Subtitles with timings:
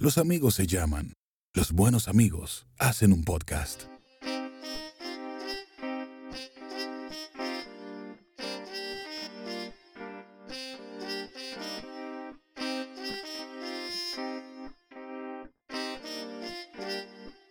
[0.00, 1.12] Los amigos se llaman.
[1.52, 3.82] Los buenos amigos hacen un podcast.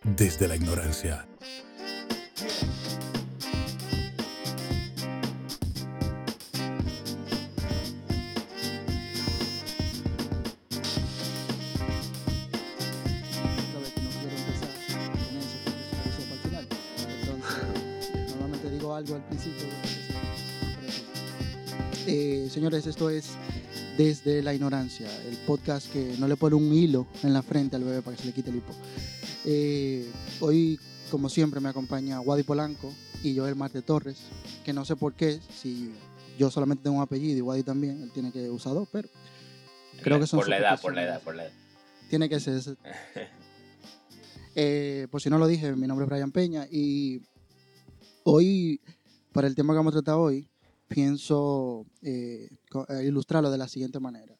[0.02, 1.28] Desde la ignorancia.
[23.00, 23.30] Esto es
[23.96, 27.84] Desde la Ignorancia, el podcast que no le pone un hilo en la frente al
[27.84, 28.74] bebé para que se le quite el hipo.
[29.46, 30.06] Eh,
[30.40, 30.78] hoy,
[31.10, 34.18] como siempre, me acompaña Wadi Polanco y Joel Marte Torres,
[34.66, 35.94] que no sé por qué, si
[36.38, 39.08] yo solamente tengo un apellido y Wadi también, él tiene que usar dos, pero
[40.02, 41.52] Creo que son por la edad, por la edad, por la edad.
[42.10, 42.76] tiene que ser ese.
[44.56, 47.22] Eh, por si no lo dije, mi nombre es Brian Peña y
[48.24, 48.80] hoy,
[49.32, 50.50] para el tema que vamos a tratar hoy,
[50.90, 52.50] pienso eh,
[52.90, 54.36] eh, ilustrarlo de la siguiente manera.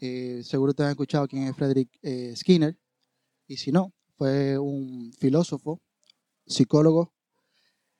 [0.00, 2.78] Eh, seguro ustedes han escuchado quién es Frederick eh, Skinner
[3.48, 5.80] y si no, fue un filósofo,
[6.46, 7.12] psicólogo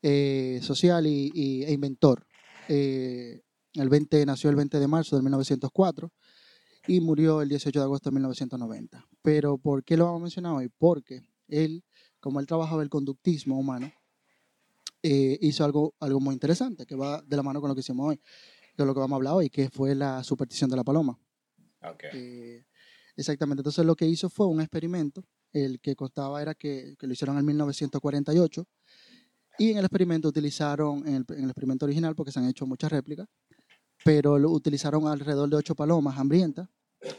[0.03, 2.27] eh, social y, y- e inventor.
[2.69, 3.43] Eh,
[3.75, 6.13] el 20, nació el 20 de marzo de 1904
[6.87, 9.07] y murió el 18 de agosto de 1990.
[9.23, 10.71] Pero ¿por qué lo vamos a mencionar hoy?
[10.79, 11.85] Porque él,
[12.21, 13.93] como él trabajaba el conductismo humano,
[15.03, 18.09] eh, hizo algo, algo muy interesante que va de la mano con lo que hicimos
[18.09, 18.21] hoy,
[18.77, 21.19] de lo que vamos a hablar hoy, que fue la superstición de la paloma.
[22.13, 22.65] Eh,
[23.17, 27.13] exactamente, entonces lo que hizo fue un experimento, el que constaba era que, que lo
[27.13, 28.67] hicieron en 1948,
[29.59, 32.67] y en el experimento utilizaron, en el, en el experimento original, porque se han hecho
[32.67, 33.29] muchas réplicas,
[34.05, 36.69] pero lo utilizaron alrededor de ocho palomas hambrientas,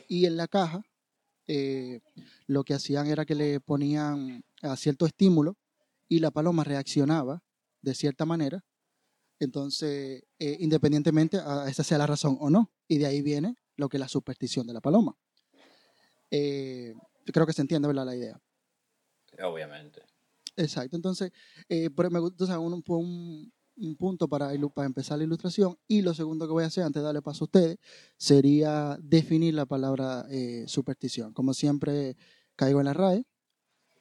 [0.07, 0.83] y en la caja
[1.47, 1.99] eh,
[2.47, 5.57] lo que hacían era que le ponían a cierto estímulo
[6.07, 7.43] y la paloma reaccionaba
[7.83, 8.65] de cierta manera,
[9.39, 13.89] entonces, eh, independientemente a esa sea la razón o no, y de ahí viene lo
[13.89, 15.15] que es la superstición de la paloma.
[16.31, 16.93] Eh,
[17.25, 18.05] creo que se entiende, ¿verdad?
[18.05, 18.41] La idea.
[19.43, 20.01] Obviamente.
[20.55, 20.95] Exacto.
[20.95, 21.31] Entonces,
[21.69, 25.77] eh, pero me gusta, o sea, un, fue un, un punto para empezar la ilustración.
[25.87, 27.77] Y lo segundo que voy a hacer antes de darle paso a ustedes
[28.17, 31.33] sería definir la palabra eh, superstición.
[31.33, 32.15] Como siempre,
[32.55, 33.25] caigo en la RAE.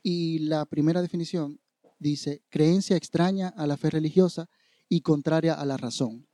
[0.03, 1.61] Y la primera definición
[2.03, 4.49] dice creencia extraña a la fe religiosa
[4.89, 6.27] y contraria a la razón.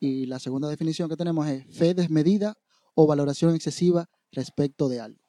[0.00, 2.56] Y la segunda definición que tenemos es fe desmedida
[2.94, 5.20] o valoración excesiva respecto de algo.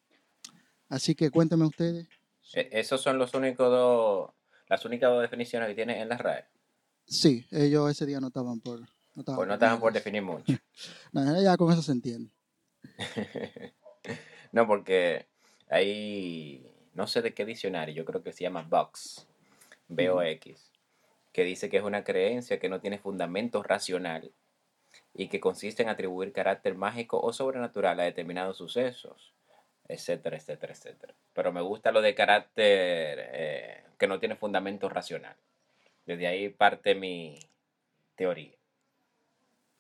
[0.90, 2.08] Así que cuéntenme ustedes.
[2.54, 4.32] E- Esos son los únicos dos,
[4.68, 6.46] las únicas dos definiciones que tiene en la RAE.
[7.06, 8.80] Sí, ellos ese día no estaban por.
[8.80, 10.46] No estaban Pues no estaban por definir mucho.
[11.12, 12.32] No, ya con eso se entiende.
[14.52, 15.26] No, porque
[15.70, 16.64] hay,
[16.94, 19.26] no sé de qué diccionario, yo creo que se llama Vox,
[19.88, 20.72] B-O-X,
[21.34, 24.32] que dice que es una creencia que no tiene fundamento racional
[25.14, 29.34] y que consiste en atribuir carácter mágico o sobrenatural a determinados sucesos,
[29.88, 31.16] etcétera, etcétera, etcétera.
[31.34, 35.36] Pero me gusta lo de carácter eh, que no tiene fundamento racional.
[36.06, 37.40] Desde ahí parte mi
[38.16, 38.54] teoría.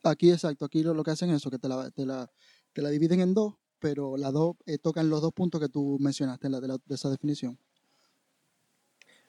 [0.03, 2.29] Aquí, exacto, aquí lo, lo que hacen es eso, que te la, te la,
[2.73, 5.97] te la dividen en dos, pero las dos eh, tocan los dos puntos que tú
[5.99, 7.57] mencionaste en la, de, la- de esa definición.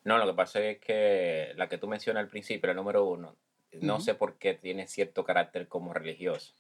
[0.05, 3.37] No, lo que pasa es que la que tú mencionas al principio, la número uno,
[3.81, 6.55] no sé por qué tiene cierto carácter como religioso.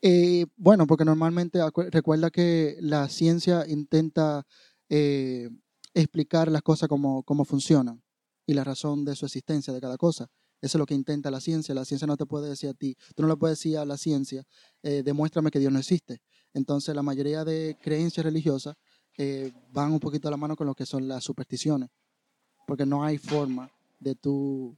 [0.00, 1.60] Eh, bueno, porque normalmente
[1.90, 4.46] recuerda que la ciencia intenta
[4.88, 5.50] eh,
[5.92, 8.02] explicar las cosas como, como funcionan
[8.46, 10.28] y la razón de su existencia de cada cosa.
[10.60, 11.74] Eso es lo que intenta la ciencia.
[11.74, 13.96] La ciencia no te puede decir a ti, tú no le puedes decir a la
[13.96, 14.44] ciencia,
[14.82, 16.20] eh, demuéstrame que Dios no existe.
[16.54, 18.74] Entonces, la mayoría de creencias religiosas
[19.16, 21.90] eh, van un poquito a la mano con lo que son las supersticiones,
[22.68, 24.76] porque no hay forma de tú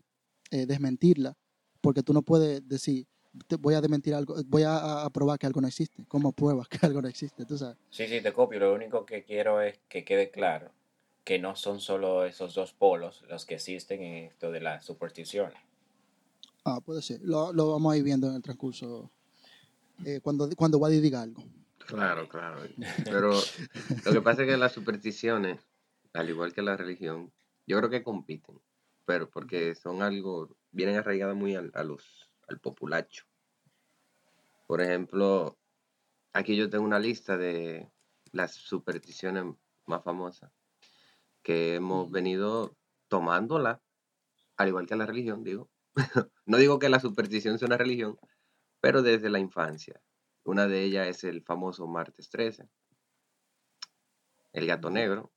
[0.52, 1.36] eh, desmentirla,
[1.80, 3.04] porque tú no puedes decir,
[3.48, 6.04] te voy a desmentir algo, voy a, a probar que algo no existe.
[6.06, 7.44] ¿Cómo pruebas que algo no existe?
[7.44, 7.76] Tú sabes.
[7.90, 8.60] Sí, sí, te copio.
[8.60, 10.70] Lo único que quiero es que quede claro
[11.24, 15.52] que no son solo esos dos polos los que existen en esto de la superstición.
[16.64, 17.20] Ah, puede ser.
[17.24, 19.10] Lo, lo vamos a ir viendo en el transcurso.
[20.04, 21.42] eh, cuando, cuando Wadi diga algo.
[21.86, 22.60] Claro, claro.
[23.04, 23.32] Pero
[24.04, 25.58] lo que pasa es que las supersticiones,
[26.12, 27.32] al igual que la religión,
[27.70, 28.60] yo creo que compiten,
[29.04, 33.26] pero porque son algo, vienen arraigadas muy al, a los, al populacho.
[34.66, 35.56] Por ejemplo,
[36.32, 37.88] aquí yo tengo una lista de
[38.32, 39.44] las supersticiones
[39.86, 40.50] más famosas
[41.42, 42.76] que hemos venido
[43.06, 43.80] tomándola,
[44.56, 45.70] al igual que la religión, digo.
[46.46, 48.18] no digo que la superstición sea una religión,
[48.80, 50.02] pero desde la infancia.
[50.42, 52.68] Una de ellas es el famoso martes 13.
[54.54, 55.32] el gato negro,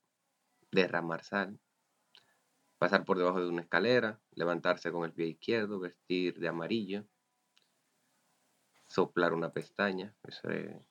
[0.72, 1.60] derramar sal,
[2.84, 7.06] pasar por debajo de una escalera, levantarse con el pie izquierdo, vestir de amarillo,
[8.86, 10.86] soplar una pestaña, eso es-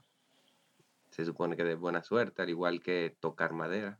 [1.12, 4.00] se supone que de buena suerte, al igual que tocar madera.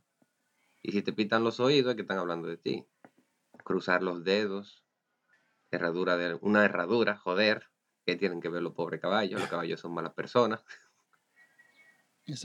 [0.82, 2.84] Y si te pitan los oídos, es que están hablando de ti.
[3.62, 4.82] Cruzar los dedos,
[5.70, 7.70] herradura de, una herradura, joder,
[8.04, 10.64] que tienen que ver los pobres caballos, los caballos son malas personas.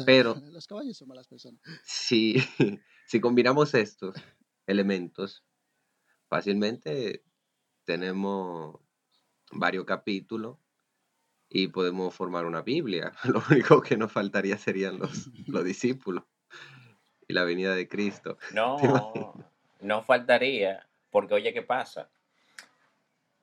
[0.06, 1.60] Pero- Los caballos son malas personas.
[1.84, 2.36] Si,
[3.08, 4.16] si combinamos estos
[4.70, 5.44] elementos,
[6.28, 7.24] fácilmente
[7.86, 8.80] tenemos
[9.52, 10.58] varios capítulos
[11.50, 13.14] y podemos formar una Biblia.
[13.24, 16.24] Lo único que nos faltaría serían los, los discípulos
[17.28, 18.38] y la venida de Cristo.
[18.54, 19.34] No,
[19.82, 22.10] no faltaría, porque oye, ¿qué pasa?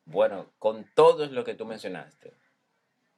[0.04, 2.32] Bueno, con todo lo que tú mencionaste,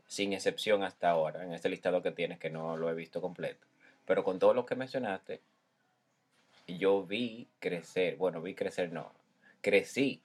[0.07, 3.67] sin excepción hasta ahora, en este listado que tienes, que no lo he visto completo,
[4.07, 5.43] pero con todo lo que mencionaste,
[6.77, 9.15] yo vi crecer, bueno, vi crecer no,
[9.63, 10.23] crecí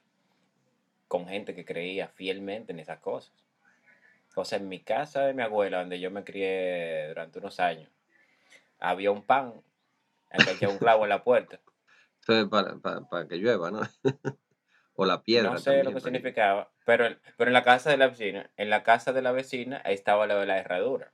[1.08, 3.32] con gente que creía fielmente en esas cosas.
[4.36, 7.88] O sea, en mi casa de mi abuela, donde yo me crié durante unos años,
[8.80, 9.62] había un pan,
[10.44, 11.60] que que un clavo en la puerta.
[12.50, 13.80] Para, para- para que llueva, ¿no?
[14.96, 15.50] o la piedra.
[15.50, 18.08] No sé también, lo que que- significaba, pero, en- pero en la casa de la
[18.08, 21.12] vecina, en la casa de la vecina, ahí estaba lo de la herradura.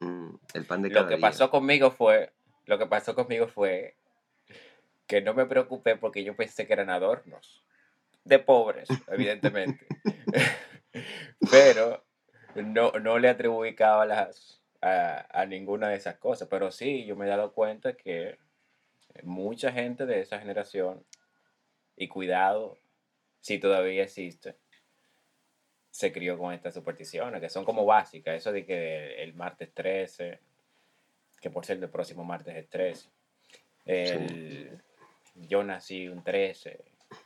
[0.00, 1.20] Mm, el pan de Lo cada que día.
[1.28, 2.32] pasó conmigo fue,
[2.64, 3.94] lo que pasó conmigo fue
[5.06, 7.64] que no me preocupé porque yo pensé que eran adornos
[8.24, 9.86] de pobres, evidentemente.
[11.50, 12.04] pero
[12.54, 16.48] no, no le atribuyaba las a, a ninguna de esas cosas.
[16.48, 18.38] Pero sí, yo me he dado cuenta que
[19.22, 21.04] mucha gente de esa generación,
[21.96, 22.78] y cuidado,
[23.40, 24.56] si todavía existe,
[25.90, 28.36] se crió con estas supersticiones, que son como básicas.
[28.36, 30.40] Eso de que el martes 13,
[31.40, 33.08] que por ser el próximo martes es 13.
[33.84, 34.82] El,
[35.48, 36.82] Yo nací un 13,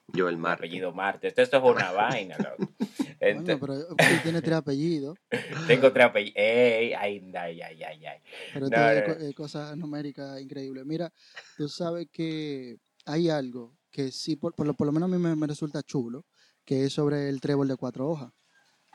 [0.08, 0.66] Yo el mi martes.
[0.68, 1.34] apellido Martes.
[1.36, 2.72] Esto es una vaina, loco.
[2.78, 5.18] Coño, Ente- pero él tiene tres apellidos,
[5.66, 6.36] tengo tres apellidos.
[6.36, 8.18] Ey, ay, ay, ay, ay, ay.
[8.52, 9.26] pero No, tiene no, co- no.
[9.26, 10.84] eh, cosas numéricas increíbles.
[10.84, 11.12] Mira,
[11.56, 12.76] tú sabes que
[13.06, 15.82] hay algo que sí, por, por lo, por lo menos a mí me, me resulta
[15.82, 16.26] chulo,
[16.64, 18.32] que es sobre el trébol de cuatro hojas,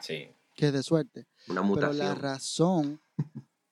[0.02, 0.30] Sí.
[0.54, 1.26] que es de suerte.
[1.48, 2.20] Una Pero la mutación.
[2.20, 3.02] razón,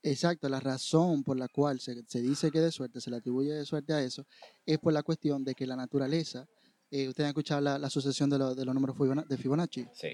[0.03, 3.17] exacto, la razón por la cual se, se dice que es de suerte, se le
[3.17, 4.25] atribuye de suerte a eso,
[4.65, 6.47] es por la cuestión de que la naturaleza,
[6.91, 8.97] eh, ustedes han escuchado la, la sucesión de, lo- de los números
[9.27, 10.09] de Fibonacci, Sí.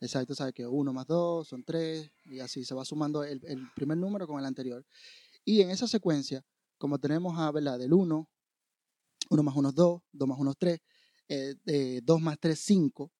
[0.00, 3.70] exacto, sabe que uno más dos son tres, y así se va sumando el, el
[3.74, 4.84] primer número con el anterior.
[5.44, 6.44] Y en esa secuencia,
[6.78, 7.78] como tenemos a, ¿verdad?
[7.78, 8.28] Del 1,
[9.30, 10.80] 1 más 1 es 2, 2 más 1 es 3,
[11.28, 13.12] eh, 2 más 3 5,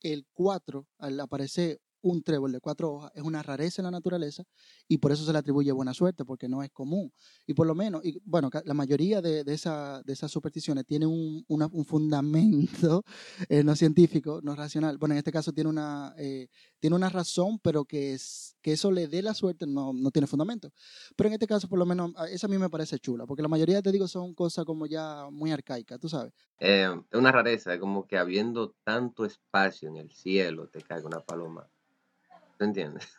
[0.00, 4.44] el 4, al aparecer un trébol de cuatro hojas, es una rareza en la naturaleza
[4.88, 7.12] y por eso se le atribuye buena suerte, porque no es común.
[7.46, 11.44] Y por lo menos, bueno, la mayoría de, de, esa- de esas supersticiones tienen un,
[11.48, 13.04] un fundamento
[13.48, 14.98] eh, no científico, no racional.
[14.98, 18.16] Bueno, en este caso tiene una, eh, tiene una razón, pero que,
[18.62, 20.70] que eso le dé la suerte no, no tiene fundamento.
[21.16, 23.48] Pero en este caso, por lo menos, esa a mí me parece chula, porque la
[23.48, 26.32] mayoría, te digo, son cosas como ya muy arcaicas, tú sabes.
[26.58, 31.20] Eh, es una rareza, como que habiendo tanto espacio en el cielo, te caiga una
[31.20, 31.70] paloma.
[32.62, 33.14] ¿Te entiendes?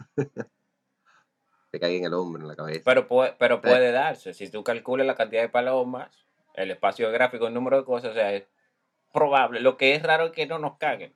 [1.71, 2.81] te caiga en el hombro, en la cabeza.
[2.85, 4.33] Pero puede, pero puede darse.
[4.33, 8.13] Si tú calculas la cantidad de palomas, el espacio gráfico, el número de cosas, o
[8.13, 8.45] sea, es
[9.11, 9.59] probable.
[9.59, 11.13] Lo que es raro es que no nos caguen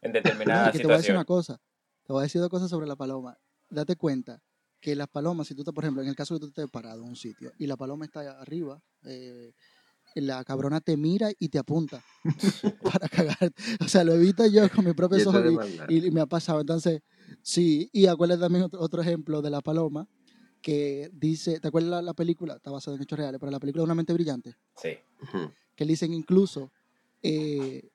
[0.00, 1.26] en determinadas y que te voy a decir una situaciones.
[1.26, 1.60] cosa.
[2.04, 3.38] Te voy a decir dos cosas sobre la paloma.
[3.68, 4.40] Date cuenta
[4.80, 7.02] que las palomas, si tú estás, por ejemplo, en el caso que tú estés parado
[7.02, 9.52] en un sitio y la paloma está arriba, eh,
[10.14, 12.02] la cabrona te mira y te apunta
[12.82, 13.52] para cagar.
[13.80, 15.42] O sea, lo he visto yo con mis propios ojos
[15.88, 16.60] y- y, me ha pasado.
[16.60, 17.00] Entonces,
[17.42, 17.88] sí.
[17.92, 20.06] Y acuérdate también otro, otro ejemplo de la paloma
[20.60, 22.54] que dice, ¿te acuerdas la, la película?
[22.56, 24.90] Está basada en hechos reales, pero la película de Una mente brillante Sí.
[25.76, 26.72] Que dicen incluso
[27.22, 27.88] eh,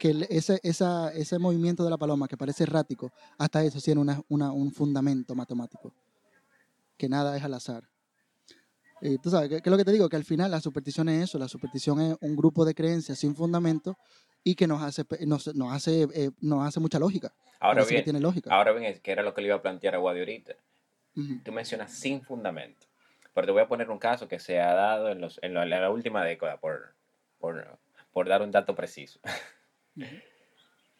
[0.00, 4.00] que el- ese, esa, ese movimiento de la paloma que parece errático, hasta eso tiene
[4.00, 5.92] una, una- un fundamento matemático,
[6.96, 7.88] que nada es al azar.
[9.00, 10.08] Y tú sabes, ¿qué, qué es lo que te digo?
[10.08, 13.34] Que al final la superstición es eso, la superstición es un grupo de creencias sin
[13.36, 13.96] fundamento
[14.44, 17.32] y que nos hace, nos, nos hace, eh, nos hace mucha lógica.
[17.60, 18.54] Ahora Parece que bien, tiene lógica.
[18.54, 20.54] ahora bien, que era lo que le iba a plantear a Wadi ahorita.
[21.44, 22.86] Tú mencionas sin fundamento.
[23.34, 25.64] Pero te voy a poner un caso que se ha dado en, los, en, la,
[25.64, 26.94] en la última década, por,
[27.38, 27.78] por,
[28.12, 29.18] por dar un dato preciso.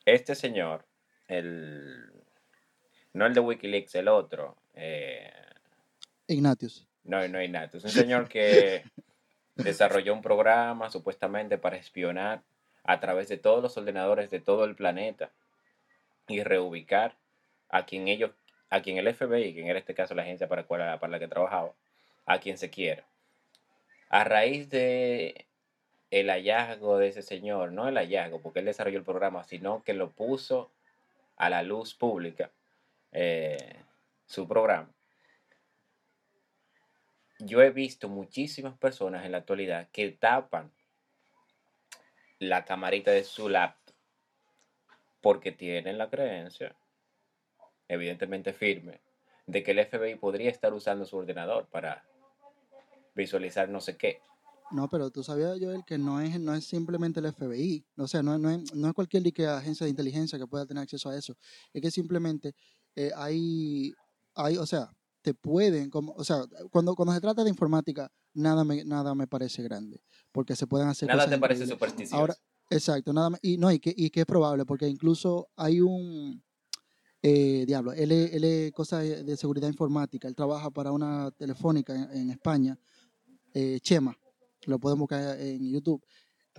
[0.05, 0.85] Este señor,
[1.29, 2.11] el,
[3.13, 5.31] no el de Wikileaks, el otro, eh,
[6.27, 6.88] Ignatius.
[7.09, 7.71] No, no hay nada.
[7.73, 8.85] Es un señor que
[9.57, 12.43] desarrolló un programa supuestamente para espionar
[12.85, 15.31] a través de todos los ordenadores de todo el planeta
[16.29, 17.17] y reubicar
[17.69, 18.31] a quien ellos,
[18.71, 21.19] a quien el FBI, que en este caso la agencia para la, cual- para la
[21.19, 21.73] que trabajaba,
[22.27, 23.05] a quien se quiera.
[24.11, 25.47] a raíz de
[26.11, 29.93] el hallazgo de ese señor, no el hallazgo, porque él desarrolló el programa, sino que
[29.93, 30.71] lo puso
[31.37, 32.51] a la luz pública,
[33.13, 33.77] eh,
[34.27, 34.89] su programa.
[37.39, 40.73] Yo he visto muchísimas personas en la actualidad que tapan
[42.39, 43.95] la camarita de su laptop
[45.21, 46.77] porque tienen la creencia,
[47.89, 49.01] evidentemente firme,
[49.47, 52.05] de que el FBI podría estar usando su ordenador para
[53.15, 54.21] visualizar no sé qué.
[54.71, 57.87] No, pero tú sabías, Joel, que no es, no es simplemente el FBI.
[57.97, 61.09] O sea, no, no, es, no es cualquier agencia de inteligencia que pueda tener acceso
[61.09, 61.37] a eso.
[61.73, 62.55] Es que simplemente
[62.95, 63.95] eh, hay,
[64.35, 64.91] hay, o sea,
[65.29, 66.39] te pueden, como, o sea,
[66.71, 70.01] cuando, cuando se trata de informática, nada me, nada me parece grande.
[70.33, 72.17] Porque se pueden hacer Nada cosas te parece supersticioso.
[72.17, 72.35] Ahora,
[72.71, 73.41] exacto, nada más.
[73.43, 76.43] Y no, y que, y que es probable, porque incluso hay un.
[77.23, 80.29] eh, diablo, él es, él es cosa de de seguridad informática.
[80.29, 82.79] Él trabaja para una telefónica en, en España,
[83.55, 84.17] eh, Chema.
[84.67, 86.03] Lo pueden buscar en YouTube.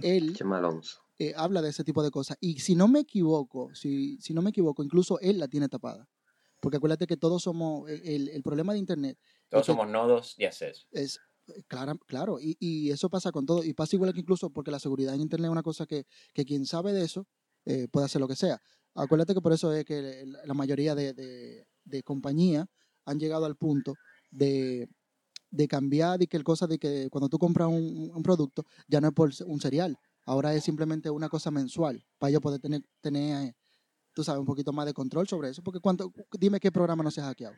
[0.02, 1.02] Él Chema Alonso.
[1.18, 2.38] eh, habla de ese tipo de cosas.
[2.42, 6.08] Y si no me equivoco, si, si no me equivoco, incluso él la tiene tapada.
[6.60, 7.90] Porque acuérdate que todos somos.
[7.90, 9.18] El, el problema de Internet
[9.50, 10.88] Todos que- somos nodos de acceso.
[10.92, 14.50] es eh, clara- claro, y, y eso pasa con todo, y pasa igual que incluso
[14.50, 17.26] porque la seguridad en Internet es una cosa que, que quien sabe de eso
[17.66, 18.62] eh, puede hacer lo que sea.
[18.96, 22.66] Acuérdate que por eso es que la la mayoría de, de, de compañías
[23.06, 23.94] han llegado al punto
[24.30, 24.88] de,
[25.52, 29.00] de cambiar y que el cosa de que cuando tú compras un, un producto ya
[29.02, 32.82] no es por un cereal, ahora es simplemente una cosa mensual para ellos poder tener,
[33.02, 33.56] tener eh,
[34.20, 37.10] tú sabes, un poquito más de control sobre eso, porque cuánto, dime qué programa no
[37.10, 37.56] se ha hackeado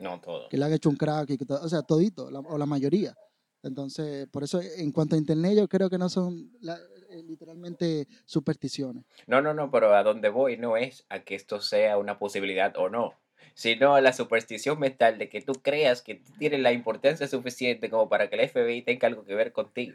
[0.00, 0.48] No todo.
[0.48, 2.66] que le han hecho un crack, y que to- o sea, todito, la- o la
[2.66, 3.14] mayoría.
[3.62, 6.76] Entonces, por eso, en cuanto a Internet, yo creo que no son la-
[7.10, 9.04] eh, literalmente supersticiones.
[9.28, 12.76] No, no, no, pero a donde voy no es a que esto sea una posibilidad
[12.76, 13.12] o no,
[13.54, 18.08] sino a la superstición mental de que tú creas que tienes la importancia suficiente como
[18.08, 19.94] para que el FBI tenga algo que ver contigo.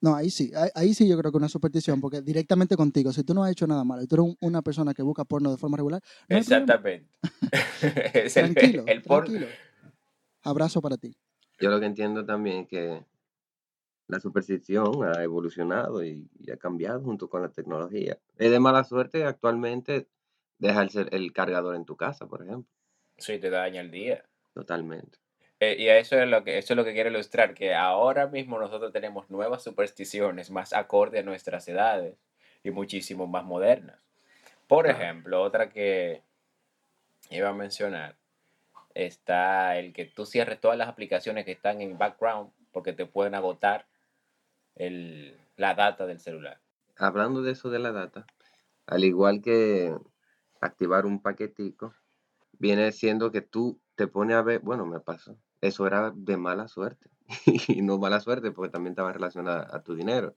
[0.00, 3.24] No, ahí sí, ahí, ahí sí yo creo que una superstición, porque directamente contigo, si
[3.24, 5.50] tú no has hecho nada malo y tú eres un- una persona que busca porno
[5.50, 6.36] de forma regular, no.
[6.36, 7.08] Exactamente.
[8.14, 9.48] es el, tranquilo, el por- tranquilo.
[10.42, 11.16] Abrazo para ti.
[11.60, 13.04] Yo lo que entiendo también es que
[14.06, 18.18] la superstición ha evolucionado y, y ha cambiado junto con la tecnología.
[18.36, 20.08] Es de mala suerte actualmente
[20.58, 22.72] dejar el, el cargador en tu casa, por ejemplo.
[23.18, 24.24] Sí, te daña el día.
[24.54, 25.18] Totalmente.
[25.60, 28.28] Eh, y a eso es lo que eso es lo que quiero ilustrar, que ahora
[28.28, 32.16] mismo nosotros tenemos nuevas supersticiones más acorde a nuestras edades
[32.62, 34.04] y muchísimo más modernas.
[34.68, 34.98] Por Claro.
[35.02, 36.22] ejemplo, otra que
[37.30, 38.16] iba a mencionar
[38.94, 43.34] está el que tú cierres todas las aplicaciones que están en background porque te pueden
[43.34, 43.86] agotar
[44.76, 46.60] el, la data del celular.
[46.96, 48.26] Hablando de eso de la data,
[48.86, 49.94] al igual que
[50.60, 51.94] activar un paquetico,
[52.52, 56.68] viene siendo que tú te pones a ver, bueno, me pasó, eso era de mala
[56.68, 57.10] suerte.
[57.68, 60.36] y no mala suerte porque también estaba relacionada a tu dinero.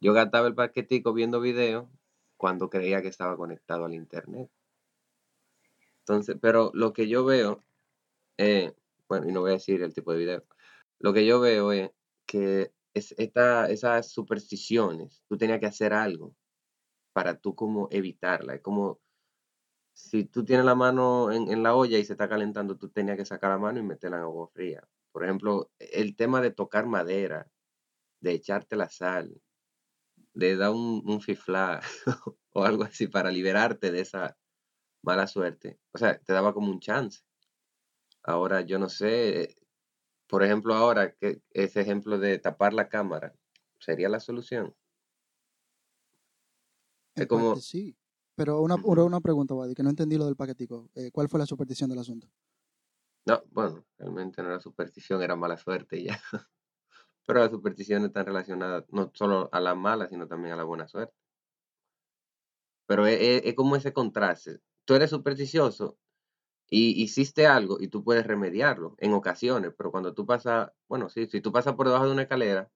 [0.00, 1.88] Yo gastaba el paquetico viendo videos
[2.36, 4.50] cuando creía que estaba conectado al internet.
[6.00, 7.64] Entonces, pero lo que yo veo,
[8.38, 8.74] eh,
[9.08, 10.44] bueno, y no voy a decir el tipo de video,
[10.98, 11.90] lo que yo veo es
[12.26, 16.34] que es esta, esas supersticiones, tú tenías que hacer algo
[17.12, 18.54] para tú como evitarla.
[18.54, 19.00] Es como
[19.98, 23.16] si tú tienes la mano en, en la olla y se está calentando, tú tenías
[23.16, 24.88] que sacar la mano y meterla en agua fría.
[25.10, 27.50] Por ejemplo, el tema de tocar madera,
[28.20, 29.42] de echarte la sal,
[30.34, 31.80] de dar un, un fiflá
[32.52, 34.38] o algo así para liberarte de esa
[35.02, 35.80] mala suerte.
[35.92, 37.22] O sea, te daba como un chance.
[38.22, 39.56] Ahora, yo no sé,
[40.28, 43.34] por ejemplo, ahora que ese ejemplo de tapar la cámara,
[43.80, 44.76] ¿sería la solución?
[47.16, 47.97] Es como- sí.
[48.38, 50.90] Pero una, una, una pregunta, Wadi, que no entendí lo del paquetico.
[50.94, 52.28] Eh, ¿Cuál fue la superstición del asunto?
[53.26, 56.20] No, bueno, realmente no era superstición, era mala suerte y ya.
[57.26, 60.88] Pero las supersticiones están relacionadas no solo a la mala, sino también a la buena
[60.88, 61.14] suerte.
[62.86, 64.60] Pero es, es- es como ese contraste.
[64.84, 65.98] Tú eres supersticioso
[66.70, 71.28] y hiciste algo y tú puedes remediarlo en ocasiones, pero cuando tú pasas, bueno, sí,
[71.28, 72.70] si tú pasas por debajo de una escalera,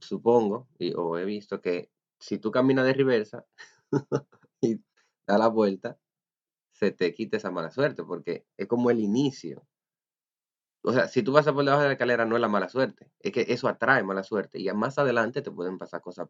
[0.00, 3.46] supongo, y, o he visto que si tú caminas de reversa
[4.62, 4.80] y
[5.26, 5.98] da la vuelta,
[6.72, 9.66] se te quita esa mala suerte, porque es como el inicio.
[10.84, 13.12] O sea, si tú pasas por debajo de la escalera, no es la mala suerte,
[13.20, 16.28] es que eso atrae mala suerte y más adelante te pueden pasar cosas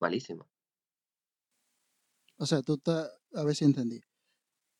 [0.00, 0.46] malísimas.
[2.38, 4.00] O sea, tú estás, a ver si entendí.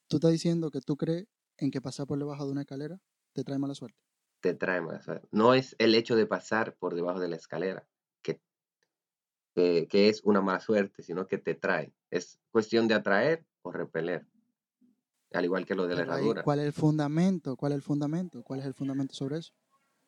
[0.09, 1.27] Tú estás diciendo que tú crees
[1.59, 2.99] en que pasar por debajo de una escalera
[3.35, 3.99] te trae mala suerte.
[4.41, 5.29] Te trae mala suerte.
[5.31, 7.87] No es el hecho de pasar por debajo de la escalera
[9.55, 11.93] que, que es una mala suerte, sino que te trae.
[12.11, 14.27] Es cuestión de atraer o repeler.
[15.33, 16.43] Al igual que lo de la herradura.
[16.43, 17.57] ¿Cuál es el fundamento?
[17.57, 18.43] ¿Cuál es el fundamento?
[18.43, 19.53] ¿Cuál es el fundamento sobre eso?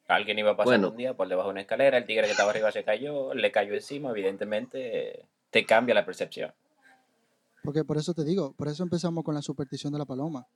[0.09, 0.91] Alguien iba pasando Bueno.
[0.91, 3.53] un día por debajo de una escalera, el tigre que estaba arriba se cayó, le
[3.53, 6.53] cayó encima, evidentemente te cambia la percepción.
[7.63, 10.47] Porque por eso te digo, por eso empezamos con la superstición de la paloma.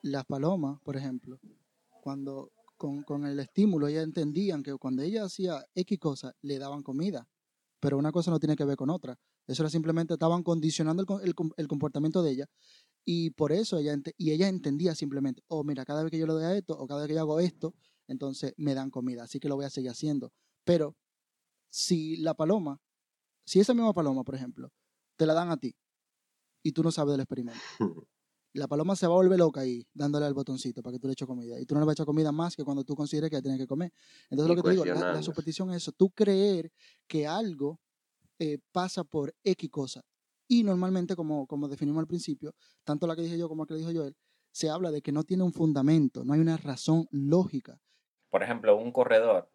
[0.00, 1.38] Las palomas, por ejemplo,
[2.00, 6.82] cuando con, con el estímulo ellas entendían que cuando ella hacía X cosa, le daban
[6.82, 7.26] comida.
[7.84, 9.18] Pero una cosa no tiene que ver con otra.
[9.46, 12.46] Eso era simplemente, estaban condicionando el, el com- el comportamiento de ella.
[13.04, 16.32] Y por eso ella, y ella entendía simplemente, oh, mira, cada vez que yo le
[16.32, 17.74] doy a esto, o cada vez que yo hago esto,
[18.08, 19.24] entonces me dan comida.
[19.24, 20.32] Así que lo voy a seguir haciendo.
[20.64, 20.96] Pero
[21.70, 22.80] si la paloma,
[23.46, 24.70] si esa misma paloma, por ejemplo,
[25.16, 25.76] te la dan a ti,
[26.64, 27.60] y tú no sabes del experimento.
[28.54, 31.12] La paloma se va a volver loca ahí, dándole al botoncito para que tú le
[31.14, 31.58] eches comida.
[31.60, 33.58] Y tú no le vas a echar comida más que cuando tú consideres que tienes
[33.60, 33.92] que comer.
[34.30, 35.92] Entonces, Y lo que te digo, la- superstición es eso.
[35.92, 36.70] Tú creer
[37.08, 37.80] que algo
[38.38, 40.02] eh, pasa por X cosa.
[40.46, 43.74] Y normalmente, como, como definimos al principio, tanto la que dije yo como la que
[43.74, 44.16] dijo Joel,
[44.52, 47.80] se habla de que no tiene un fundamento, no hay una razón lógica.
[48.30, 49.50] Por ejemplo, un corredor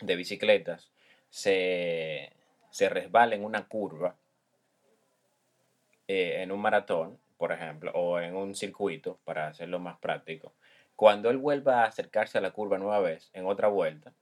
[0.00, 0.90] de bicicletas
[1.28, 2.32] se,
[2.70, 4.16] se resbala en una curva,
[6.06, 10.52] eh, en un maratón, por ejemplo, o en un circuito, para hacerlo más práctico.
[10.94, 14.12] Cuando él vuelva a acercarse a la curva nueva vez, en otra vuelta,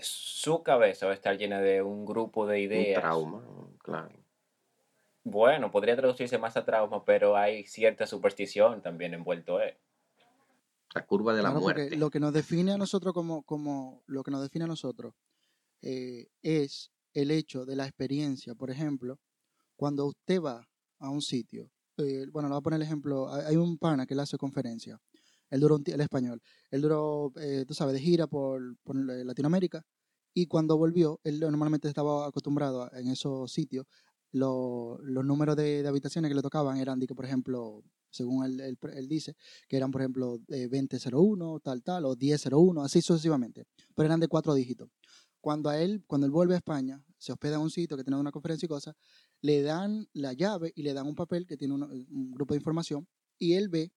[0.00, 3.00] su cabeza va a estar llena de un grupo de Un ideas.
[3.00, 3.44] trauma,
[3.78, 4.10] claro.
[5.22, 9.76] Bueno, podría traducirse más a trauma, pero hay cierta superstición también envuelto en.
[10.96, 11.96] La curva de la muerte.
[11.96, 15.14] lo que nos define a nosotros como, como lo que nos define a nosotros
[15.80, 18.56] eh, es el hecho de la experiencia.
[18.56, 19.20] Por ejemplo,
[19.76, 23.56] cuando usted va a un sitio, eh, bueno, le voy a poner el ejemplo, hay,
[23.56, 25.00] un pana que le hace conferencia,
[25.50, 29.82] él duró el español, él duró, eh, tú sabes, de gira por, por la- Latinoamérica.
[30.34, 33.86] Y cuando volvió, él normalmente estaba acostumbrado a- en esos sitios,
[34.32, 38.44] lo- los números de, de habitaciones que le tocaban eran, de que, por ejemplo, según
[38.44, 39.36] él, él- él dice,
[39.68, 44.28] que eran, por ejemplo, eh, 2001, tal, tal, o 1001, así sucesivamente, pero eran de
[44.28, 44.88] cuatro dígitos.
[45.40, 48.18] Cuando a él, cuando él vuelve a España, se hospeda en un sitio que tiene
[48.18, 48.94] una conferencia y cosas,
[49.44, 52.58] le dan la llave y le dan un papel que tiene uno- un grupo de
[52.60, 53.06] información
[53.38, 53.92] y él ve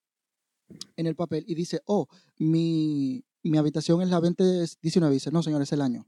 [0.94, 2.06] en el papel y dice, oh,
[2.36, 5.14] mi, mi habitación es la 2019.
[5.14, 6.06] Y dice, no, señor, es el año.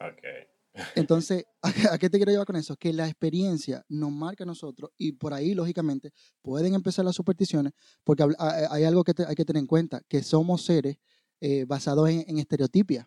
[0.00, 0.24] Ok.
[0.96, 1.44] Entonces,
[1.92, 2.76] ¿a, qué te quiero llevar con eso?
[2.76, 7.74] Que la experiencia nos marca a nosotros y por ahí, lógicamente, pueden empezar las supersticiones
[8.04, 10.96] porque hay algo que te- hay que tener en cuenta, que somos seres
[11.42, 13.06] eh, basados en, en estereotipia.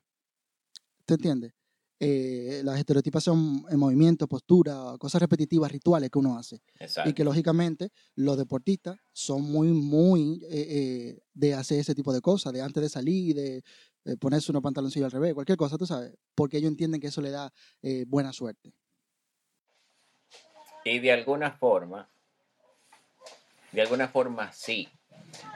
[1.08, 1.54] ¿Te entiendes?
[2.04, 6.62] Eh, las estereotipas son en movimiento, postura, cosas repetitivas, rituales que uno hace.
[6.80, 7.10] Exacto.
[7.10, 12.22] Y que lógicamente los deportistas son muy, muy eh, eh, de hacer ese tipo de
[12.22, 13.64] cosas, de antes de salir, de,
[14.06, 17.22] eh, ponerse unos pantaloncillos al revés, cualquier cosa, tú sabes, porque ellos entienden que eso
[17.22, 18.74] le da eh, buena suerte.
[20.84, 22.10] Y de alguna forma,
[23.72, 24.90] de alguna forma sí,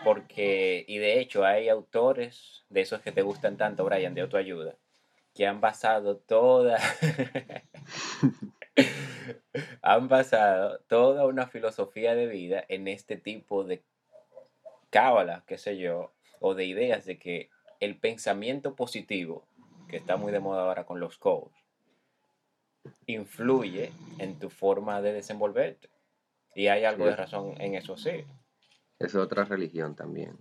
[0.05, 4.77] porque, y de hecho hay autores de esos que te gustan tanto, Brian, de autoayuda,
[5.37, 6.77] que han basado toda,
[9.83, 13.83] han basado toda una filosofía de vida en este tipo de
[14.89, 19.45] cábalas, qué sé yo, o de ideas de que el pensamiento positivo,
[19.87, 21.53] que está muy de moda ahora con los coaches,
[23.05, 25.87] influye en tu forma de desenvolverte.
[26.55, 27.11] Y hay algo Sí.
[27.11, 28.25] de razón en eso, sí.
[28.97, 30.35] Es otra religión también.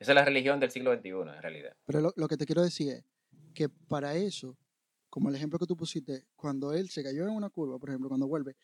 [0.00, 1.76] Esa es la religión del siglo XXI, en realidad.
[1.86, 3.04] Pero lo, lo que te quiero decir es
[3.58, 4.56] que para eso,
[5.10, 8.08] como el ejemplo que tú pusiste, cuando él se cayó en una curva, por ejemplo,
[8.08, 8.54] cuando vuelve,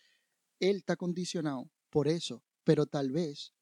[0.60, 3.52] él está condicionado por eso, pero tal vez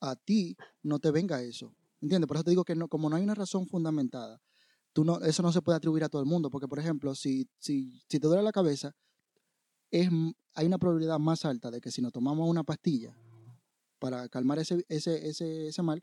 [0.00, 1.76] a ti no te venga eso.
[2.00, 2.26] ¿Entiendes?
[2.26, 4.40] Por eso te digo que no, como no hay una razón fundamentada,
[4.94, 7.46] tú no, eso no se puede atribuir a todo el mundo, porque por ejemplo, si,
[7.58, 8.96] si, si te duele la cabeza,
[9.90, 10.08] es,
[10.54, 13.14] hay una probabilidad más alta de que si nos tomamos una pastilla
[13.98, 16.02] para calmar ese, ese, ese, ese mal,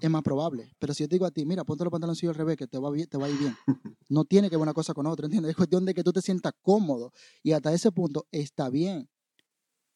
[0.00, 0.72] es más probable.
[0.78, 2.78] Pero si yo te digo a ti, mira, ponte los pantaloncillos al revés, que te
[2.78, 3.56] va, bien, te va a ir bien.
[4.08, 5.50] No tiene que ver una cosa con otra, ¿entiendes?
[5.50, 7.12] Es cuestión de que tú te sientas cómodo.
[7.44, 9.08] Y hasta ese punto está bien.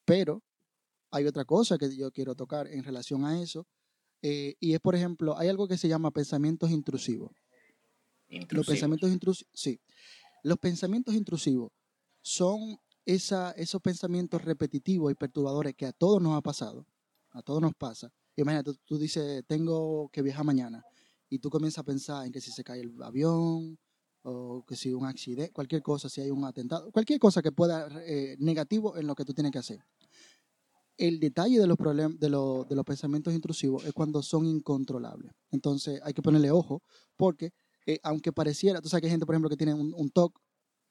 [0.05, 0.40] Pero
[1.11, 3.66] hay otra cosa que yo quiero tocar en relación a eso.
[4.23, 7.33] eh, y es, por ejemplo, hay algo que se llama pensamientos intrusivos.
[8.29, 8.66] Los Intrusivos.
[8.68, 9.81] pensamientos intrusivos, sí.
[10.44, 11.73] Los pensamientos intrusivos
[12.23, 16.87] son esa, esos pensamientos repetitivos y perturbadores que a todos nos ha pasado,
[17.33, 18.12] a todos nos pasa.
[18.37, 20.83] Imagínate, tú, tú dices, tengo que viajar mañana,
[21.29, 23.79] y tú comienzas a pensar en que si se cae el avión,
[24.23, 27.88] o que si un accidente, cualquier cosa, si hay un atentado, cualquier cosa que pueda,
[28.07, 29.81] eh, negativo en lo que tú tienes que hacer.
[30.97, 35.33] El detalle de los, problem- de, los- de los pensamientos intrusivos es cuando son incontrolables.
[35.51, 36.83] Entonces hay que ponerle ojo,
[37.16, 37.51] porque
[37.87, 40.38] eh, aunque pareciera, tú sabes que hay gente, por ejemplo, que tiene un, un TOC,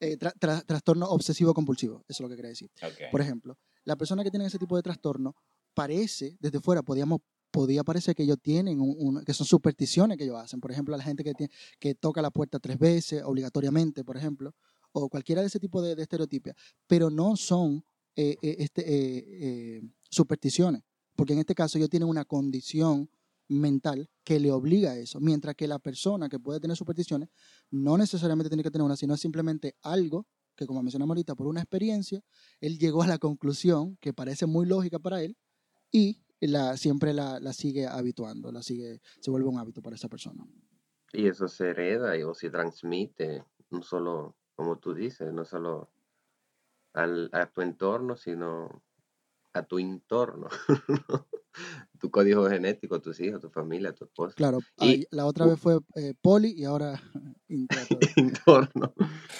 [0.00, 2.70] eh, tra- tra- trastorno obsesivo compulsivo, eso es lo que quiere decir.
[3.10, 5.34] Por ejemplo, la persona que tiene ese tipo de trastorno
[5.72, 7.20] parece, desde fuera, podíamos
[7.54, 10.60] podía parecer que ellos tienen, un- un- que son supersticiones que ellos hacen.
[10.60, 14.52] Por ejemplo, la gente que, tiene, que toca la puerta tres veces, obligatoriamente, por ejemplo,
[14.92, 16.56] o cualquiera de ese tipo de, de estereotipias,
[16.88, 17.84] pero no son
[18.16, 20.82] eh, eh, este, eh, eh, supersticiones,
[21.14, 23.08] porque en este caso ellos tienen una condición
[23.48, 27.28] mental que le obliga a eso, mientras que la persona que puede tener supersticiones
[27.70, 31.60] no necesariamente tiene que tener una, sino simplemente algo que, como mencionamos ahorita, por una
[31.60, 32.20] experiencia,
[32.60, 35.36] él llegó a la conclusión que parece muy lógica para él
[35.92, 40.08] y la, siempre la, la sigue habituando, la sigue, se vuelve un hábito para esa
[40.08, 40.46] persona.
[41.12, 45.90] Y eso se hereda y, o se transmite, no solo, como tú dices, no solo
[46.92, 48.82] al, a tu entorno, sino
[49.52, 50.48] a tu entorno.
[52.00, 54.34] tu código genético, tus hijos, tu familia, tu esposa.
[54.36, 57.00] Claro, Y- la otra vez fue eh, poli y ahora
[58.16, 58.94] entorno.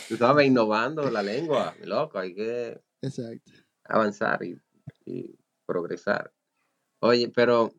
[0.09, 3.53] Tú sabes, innovando la lengua, loco, hay que Exacto.
[3.85, 4.57] avanzar y,
[5.05, 5.37] y
[5.67, 6.33] progresar.
[7.07, 7.75] Oye, pero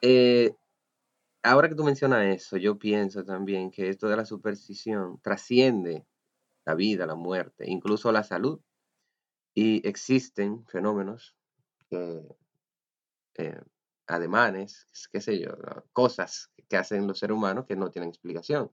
[0.00, 0.54] eh,
[1.42, 6.06] ahora que tú mencionas eso, yo pienso también que esto de la superstición trasciende
[6.64, 8.60] la vida, la muerte, incluso la salud.
[9.52, 11.34] Y existen fenómenos,
[11.90, 12.22] eh,
[14.06, 15.50] ademanes, qué sé yo,
[15.92, 18.70] cosas que hacen los seres humanos que no tienen explicación.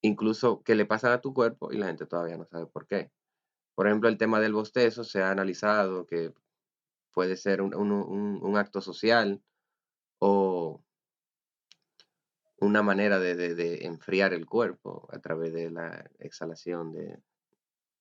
[0.00, 3.10] Incluso que le pasan a tu cuerpo y la gente todavía no sabe por qué.
[3.74, 6.32] Por ejemplo, el tema del bostezo se ha analizado que
[7.14, 9.40] puede ser un, un- un- un acto social
[10.18, 10.82] o
[12.58, 17.18] una manera de, de- de enfriar el cuerpo a través de la exhalación de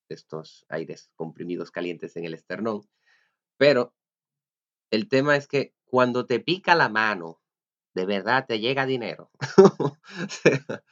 [0.09, 2.81] estos aires comprimidos calientes en el esternón.
[3.57, 3.93] Pero
[4.91, 7.39] el tema es que cuando te pica la mano,
[7.93, 9.31] de verdad te llega dinero.
[10.25, 10.83] O sea,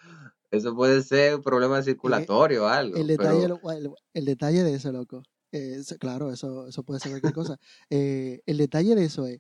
[0.50, 2.98] Eso puede ser un problema circulatorio o algo.
[2.98, 7.00] El detalle, pero- lo- el, el detalle de eso, loco, eh, claro, eso, eso puede
[7.00, 7.58] ser cualquier cosa.
[7.90, 9.40] Eh, el detalle de eso es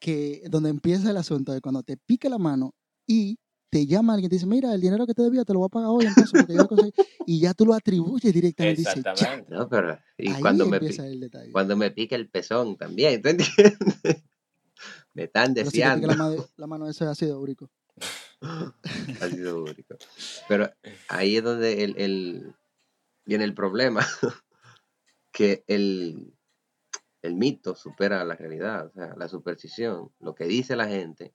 [0.00, 2.74] que donde empieza el asunto es cuando te pica la mano
[3.06, 3.38] y
[3.70, 5.66] te llama alguien y te dice, mira, el dinero que te debía te lo voy
[5.66, 6.92] a pagar hoy entonces porque yo lo conseguí",
[7.24, 8.82] y ya tú lo atribuyes directamente.
[8.82, 9.46] Exactamente.
[9.48, 11.52] No, pero y Ahí cuando me, pi- empieza el detalle.
[11.52, 13.48] cuando me pica el pezón también, ¿tú entiendes?
[15.14, 16.06] Me están Pero si pica deseando.
[16.06, 17.70] la, mano, la mano, eso es ácido úrico.
[19.20, 19.96] ácido úrico.
[20.48, 20.70] Pero
[21.08, 22.54] ahí es donde el, el-
[23.24, 24.06] viene el problema,
[25.32, 26.34] que el,
[27.22, 31.34] el mito supera la realidad, o sea, la superstición, lo que dice la gente,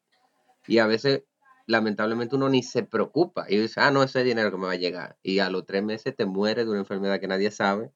[0.67, 1.23] y a veces,
[1.65, 4.73] lamentablemente, uno ni se preocupa, y dice, ah, no, ese es dinero que me va
[4.73, 7.91] a llegar, y a los tres meses te mueres de una enfermedad que nadie sabe,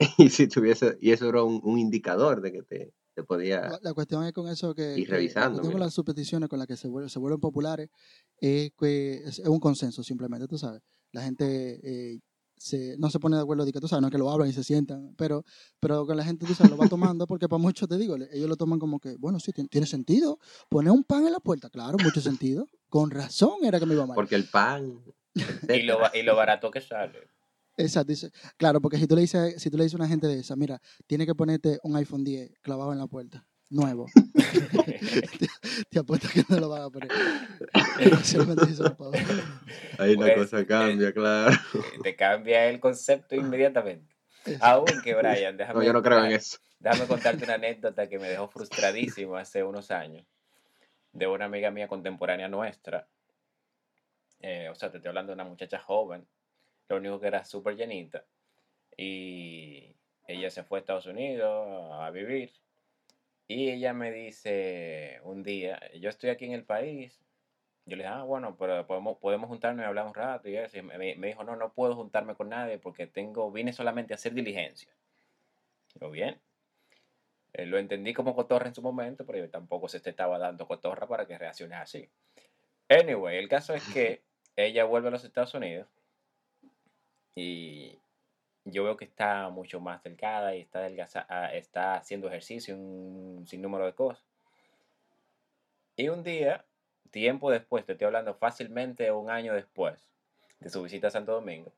[0.18, 3.60] y si tuviese, y eso era un, un indicador de que te, te podía...
[3.68, 6.58] La, la cuestión es con eso que, Y la revisando, cuestión con las supersticiones con
[6.58, 7.90] las que se, vuel- se vuelven populares
[8.40, 10.80] es que es, es un consenso simplemente, tú sabes.
[11.12, 12.20] La gente eh,
[12.60, 14.48] se, no se pone de acuerdo de que tú sabes, no es que lo hablan
[14.48, 15.44] y se sientan, pero,
[15.80, 18.28] pero con la gente tú sabes, lo va tomando porque para muchos te digo, le-
[18.36, 20.38] ellos lo toman como que, bueno, sí, tiene, tiene sentido.
[20.68, 22.66] Poner un pan en la puerta, claro, mucho sentido.
[22.90, 24.14] Con razón era que me iba mal.
[24.14, 25.00] Porque el pan,
[25.74, 27.18] Y lo, y lo barato que sale.
[27.78, 30.26] Exacto, dice, claro, porque si tú le dices, si tú le dices a una gente
[30.26, 34.06] de esa, mira, tiene que ponerte un iPhone 10 clavado en la puerta, nuevo.
[34.84, 35.48] te,
[35.90, 37.08] te apuesto que no lo van a poner.
[38.00, 39.16] Especialmente si son pavos.
[39.98, 41.56] Ahí la Pues, cosa eh, cambia, claro.
[42.02, 44.14] Te cambia el concepto inmediatamente.
[44.60, 46.58] Aunque, Brian, déjame, No, yo no creo en déjame- eso.
[46.78, 50.26] déjame contarte una anécdota que me dejó frustradísimo hace unos años
[51.12, 53.06] de una amiga mía contemporánea nuestra.
[54.40, 56.26] Eh, o sea, te estoy hablando de una muchacha joven,
[56.88, 58.24] lo único que era súper llenita.
[58.96, 59.94] Y
[60.26, 62.50] ella se fue a Estados Unidos a vivir.
[63.50, 67.20] Y ella me dice un día, yo estoy aquí en el país.
[67.84, 70.48] Yo le dije, ah, bueno, pero podemos, podemos juntarnos y hablar un rato.
[70.48, 70.78] Y eso.
[70.78, 74.16] Y me, me dijo, no, no puedo juntarme con nadie porque tengo, vine solamente a
[74.16, 74.94] hacer diligencia.
[75.94, 76.40] Digo, bien.
[77.52, 80.68] Eh, lo entendí como cotorra en su momento, pero yo tampoco se te estaba dando
[80.68, 82.08] cotorra para que reacciones así.
[82.88, 84.22] Anyway, el caso es que
[84.54, 85.88] ella vuelve a los Estados Unidos
[87.34, 87.98] y
[88.70, 93.44] yo veo que está mucho más delgada y está, adelgaza- ah, está haciendo ejercicio, un
[93.46, 94.24] sinnúmero de cosas.
[95.96, 96.64] Y un día,
[97.10, 100.10] tiempo después, te estoy hablando fácilmente un año después
[100.60, 101.72] de su visita a Santo Domingo,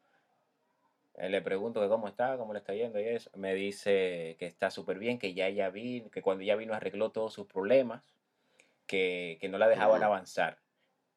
[1.16, 3.31] eh, le pregunto que cómo está, cómo le está yendo y eso.
[3.35, 7.11] Me dice que está súper bien, que ya ella vino, que cuando ella vino arregló
[7.11, 8.02] todos sus problemas,
[8.87, 10.59] que, que no la dejaban avanzar.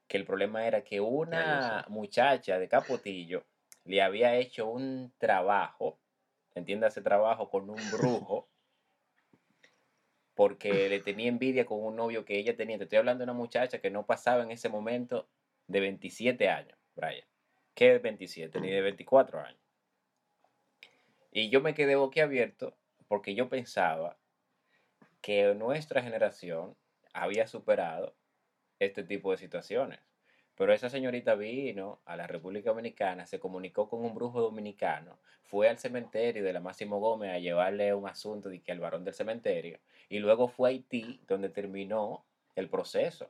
[0.07, 3.43] Que el problema era que Ya una muchacha de Capotillo
[3.85, 5.99] le había hecho un trabajo,
[6.55, 8.49] entiéndase trabajo con un brujo,
[10.33, 12.77] porque le tenía envidia con un novio que ella tenía.
[12.77, 15.29] Te estoy hablando de una muchacha que no pasaba en ese momento
[15.67, 17.25] de 27 años, Brian.
[17.73, 18.59] ¿Qué de 27?
[18.59, 19.59] Ni de 24 años.
[21.31, 24.17] Y yo me quedé boquiabierto porque yo pensaba
[25.21, 26.75] que nuestra generación
[27.13, 28.15] había superado
[28.79, 29.99] este tipo de situaciones.
[30.57, 35.67] Pero esa señorita vino a la República Dominicana, se comunicó con un brujo dominicano, fue
[35.67, 39.13] al cementerio de la Máximo Gómez a llevarle un asunto de que al varón del
[39.13, 42.23] cementerio, y luego fue a Haití, donde terminó
[42.55, 43.29] el proceso.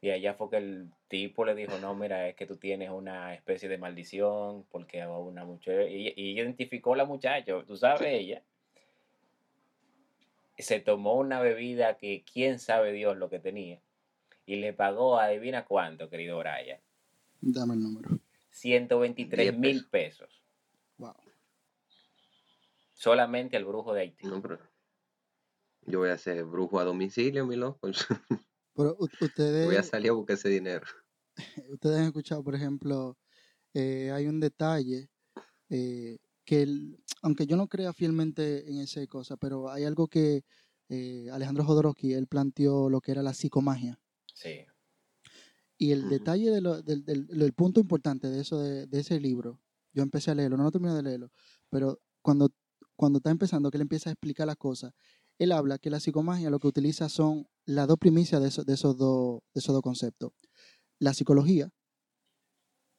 [0.00, 3.34] Y allá fue que el tipo le dijo, no, mira, es que tú tienes una
[3.34, 8.42] especie de maldición, porque una muchacha, y, y identificó a la muchacha, tú sabes, ella,
[10.58, 13.80] se tomó una bebida que quién sabe Dios lo que tenía,
[14.52, 16.78] y le pagó, adivina cuánto, querido Brian.
[17.40, 18.18] Dame el número.
[18.50, 20.42] 123 Diez mil pesos.
[20.98, 21.14] Wow.
[22.92, 24.26] Solamente al brujo de Haití.
[24.26, 24.58] No, pero
[25.86, 27.88] yo voy a ser brujo a domicilio, mi loco.
[28.74, 30.86] Pero ustedes, Voy a salir a buscar ese dinero.
[31.70, 33.18] ustedes han escuchado, por ejemplo,
[33.74, 35.08] eh, hay un detalle
[35.68, 40.44] eh, que, el- aunque yo no crea fielmente en esa cosa, pero hay algo que
[40.88, 43.98] eh, Alejandro Jodorowsky, él planteó lo que era la psicomagia.
[44.42, 44.64] Sí.
[45.78, 49.18] Y el detalle de lo- del, del- del punto importante de eso, de, de ese
[49.18, 49.60] libro,
[49.92, 51.30] yo empecé a leerlo, no lo terminé de leerlo,
[51.70, 52.50] pero cuando,
[52.96, 54.92] cuando está empezando, que él empieza a explicar las cosas,
[55.38, 58.74] él habla que la psicomagia lo que utiliza son las dos primicias de, esos- de,
[58.74, 60.32] esos, dos, de esos dos conceptos.
[60.98, 61.68] La psicología,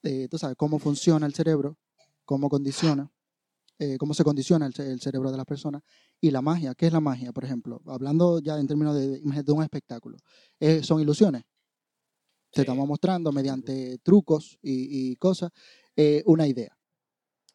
[0.03, 1.77] eh, tú sabes, cómo funciona el cerebro,
[2.25, 3.11] cómo condiciona,
[3.79, 5.81] eh, cómo se condiciona el, ce- el cerebro de las personas,
[6.21, 7.31] y la magia, ¿qué es la magia?
[7.31, 10.17] Por ejemplo, hablando ya en términos de, de un espectáculo,
[10.59, 11.43] eh, son ilusiones
[12.51, 12.61] te Sí.
[12.61, 15.49] estamos mostrando mediante trucos y, y cosas
[15.95, 16.77] eh, una idea.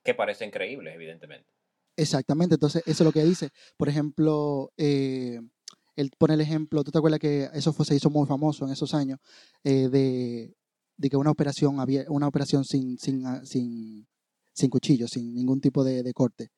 [0.02, 1.52] Que parece increíble, evidentemente.
[1.96, 3.50] Exactamente, entonces eso es lo que dice.
[3.76, 8.26] Por ejemplo, él pone el ejemplo, ¿tú te acuerdas que eso fue, se hizo muy
[8.26, 9.18] famoso en esos años?
[9.62, 10.54] de,
[10.96, 14.06] de que una operación, había, una operación sin, sin, ah, sin,
[14.58, 16.50] sin cuchillo, sin ningún tipo de, de corte.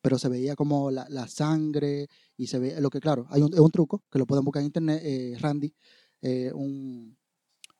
[0.00, 2.06] Pero se veía como la, la sangre
[2.36, 4.66] y se ve lo que, claro, hay un, un truco que lo pueden buscar en
[4.66, 5.74] internet, eh, Randy,
[6.22, 7.16] eh, un,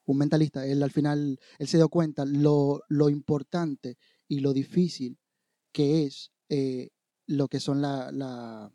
[0.07, 5.19] un mentalista, él al final, él se dio cuenta lo, lo importante y lo difícil
[5.71, 6.89] que es eh,
[7.27, 8.73] lo que son la, la,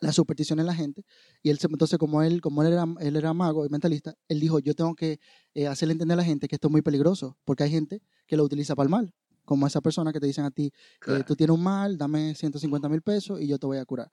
[0.00, 1.04] las supersticiones en la gente.
[1.42, 4.58] Y él, entonces, como él, como él era, él era mago y mentalista, él dijo,
[4.58, 5.18] yo tengo que
[5.54, 8.36] eh, hacerle entender a la gente que esto es muy peligroso, porque hay gente que
[8.36, 11.24] lo utiliza para el mal, como esa persona que te dicen a ti, eh, Claro.
[11.24, 14.10] tú tienes un mal, dame 150 mil pesos y yo te voy a curar.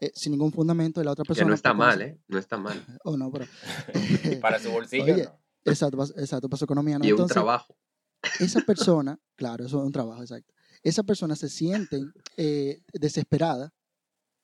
[0.00, 1.48] Eh, sin ningún fundamento, y la otra Que persona...
[1.48, 2.18] no está mal, ¿eh?
[2.28, 2.74] No está mal.
[3.04, 3.46] Oh, no, pero...
[4.40, 5.38] Para su bolsillo, Oye, no.
[5.64, 6.98] Exacto, exacto, para su economía.
[6.98, 7.04] ¿no?
[7.04, 7.76] Y es un Entonces, trabajo.
[8.40, 10.52] esa persona, claro, eso es un trabajo, exacto.
[10.82, 13.72] Esa persona se sienten eh, desesperada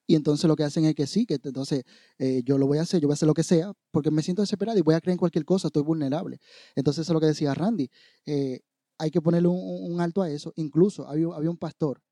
[0.06, 1.82] y entonces lo que hacen es que sí, que entonces
[2.18, 4.22] eh, yo lo voy a hacer, yo voy a hacer lo que sea porque me
[4.22, 6.38] siento desesperada y voy a creer en cualquier cosa, estoy vulnerable.
[6.76, 7.90] Entonces eso es lo que decía Randy,
[8.26, 8.60] eh,
[8.98, 10.52] hay que ponerle un, alto a eso.
[10.56, 12.02] Incluso había, un pastor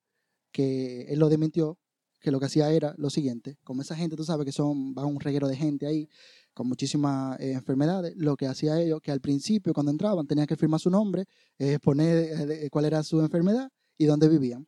[0.52, 1.78] que él lo desmintió,
[2.20, 5.20] que lo que hacía era lo siguiente, como esa gente, tú sabes que son, un
[5.20, 6.08] reguero de gente ahí
[6.54, 10.56] con muchísimas eh, enfermedades, lo que hacía ellos, que al principio cuando entraban tenían que
[10.56, 11.26] firmar su nombre,
[11.58, 13.68] eh, poner eh, de- cuál era su enfermedad
[13.98, 14.66] y dónde vivían.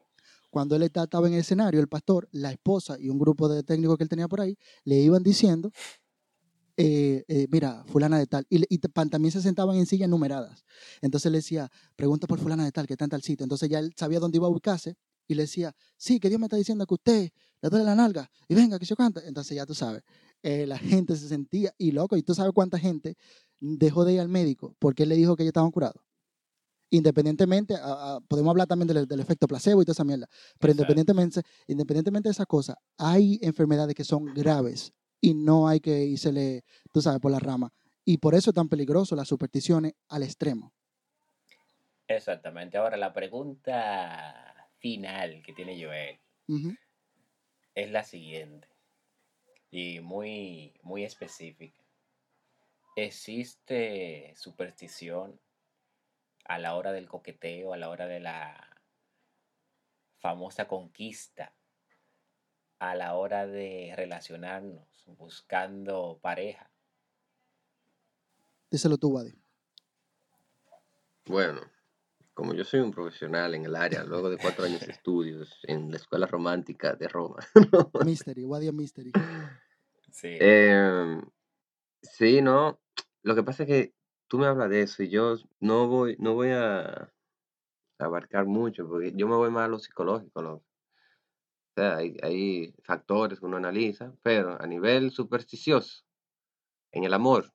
[0.50, 3.62] Cuando él esta- estaba en el escenario, el pastor, la esposa y un grupo de
[3.62, 5.70] técnicos que él tenía por ahí, le iban diciendo,
[6.80, 10.64] eh, eh, mira, fulana de tal, y, y también se sentaban en sillas numeradas.
[11.02, 13.42] Entonces le decía, pregunta por fulana de tal, que está en tal sitio.
[13.44, 16.46] Entonces ya él sabía dónde iba a ubicarse y le decía, sí, que Dios me
[16.46, 19.20] está diciendo que usted le duele la nalga y venga, que se canta.
[19.26, 20.02] Entonces ya tú sabes,
[20.44, 23.16] eh, la gente se sentía, y loco, y tú sabes cuánta gente
[23.58, 26.00] dejó de ir al médico porque él le dijo que ellos estaban curados.
[26.90, 30.26] Independientemente, a- a- podemos hablar también del, del efecto placebo y toda esa mierda,
[30.60, 30.92] pero Exacto.
[30.94, 36.64] independientemente, independientemente de esas cosas, hay enfermedades que son graves y no hay que irse,
[36.92, 37.72] tú sabes, por la rama.
[38.04, 40.72] Y por eso es tan peligroso las supersticiones al extremo.
[42.06, 42.78] Exactamente.
[42.78, 46.18] Ahora, la pregunta final que tiene Joel
[47.74, 48.68] es la siguiente
[49.70, 51.82] y muy, muy específica.
[52.96, 55.38] ¿Existe superstición
[56.44, 58.82] a la hora del coqueteo, a la hora de la
[60.18, 61.54] famosa conquista,
[62.78, 66.70] a la hora de relacionarnos, buscando pareja?
[68.70, 69.34] Díselo tú, Wadi.
[71.26, 71.60] Bueno,
[72.34, 75.90] como yo soy un profesional en el área, luego de cuatro años de estudios en
[75.90, 77.38] la Escuela Romántica de Roma,
[78.04, 79.12] Mystery, Wadi Mystery.
[80.10, 81.22] Sí, Em,
[82.02, 82.80] sí, no.
[83.22, 83.94] Lo que pasa es que
[84.26, 87.12] tú me hablas de eso y yo no voy, no voy a
[87.98, 90.62] abarcar mucho, porque yo me voy más a lo psicológico, ¿no?
[91.78, 96.02] Sea, hay, hay factores que uno analiza, pero a nivel supersticioso,
[96.90, 97.52] en el amor,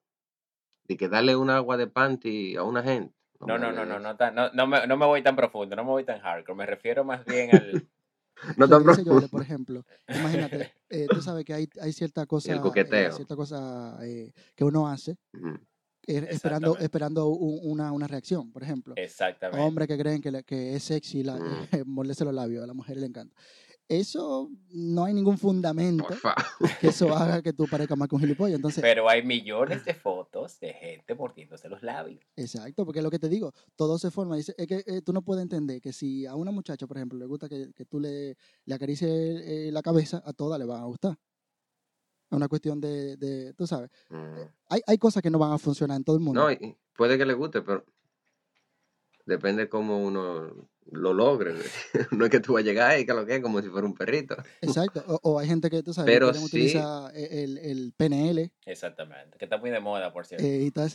[0.85, 3.13] de que darle un agua de panty a una gente.
[3.45, 5.83] No, no, no, no, no, tan- no, no me, no me voy tan profundo, no
[5.83, 6.55] me voy tan hardcore.
[6.55, 7.85] Me refiero más bien al,
[8.57, 9.27] No tan profundo.
[9.27, 13.11] por ejemplo, imagínate, eh, tú sabes que hay, hay cierta cosa, eh, coqueteo.
[13.11, 15.17] cierta cosa eh, que uno hace
[16.07, 18.93] eh, esperando, esperando un- una, una reacción, por ejemplo.
[18.97, 19.61] Exactamente.
[19.61, 21.67] Hombres que creen que, le- que es sexy la, Mm.
[21.85, 23.35] morderse los labios, a la mujer le encanta.
[23.89, 26.05] Eso no hay ningún fundamento
[26.81, 28.55] que eso haga que tú parezcas más que un gilipollas.
[28.55, 32.23] Entonces, Pero hay millones de fotos de gente mordiéndose los labios.
[32.35, 34.37] exacto, porque es lo que te digo, todo se forma.
[34.37, 37.25] Es que eh, tú no puedes entender que si a una muchacha, por ejemplo, le
[37.25, 40.85] gusta que, que tú le, le acaricies eh, la cabeza, a todas le van a
[40.85, 41.11] gustar.
[42.31, 44.39] Es una cuestión de, de tú sabes, Mm.
[44.69, 46.49] hay, hay cosas que no van a funcionar en todo el mundo.
[46.49, 46.57] No,
[46.95, 47.85] puede que le guste, pero
[49.25, 51.53] depende cómo uno lo logre.
[52.11, 53.87] No es que tú vas a llegar ahí, que lo que es, como si fuera
[53.87, 54.35] un perrito.
[54.61, 55.03] Exacto.
[55.07, 56.55] O, o hay gente que, tú sabes, que Pero quieren sí.
[56.57, 59.37] utilizar eh, el, el PNL Exactamente.
[59.37, 60.45] Que está muy de moda, por cierto.
[60.45, 60.71] eh, y.
[60.79, 60.87] Ah,